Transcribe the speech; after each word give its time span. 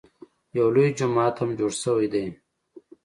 یو 0.57 0.67
لوی 0.75 0.89
جومات 0.97 1.35
هم 1.39 1.49
جوړ 1.59 1.71
شوی 1.83 2.07
دی. 2.13 2.25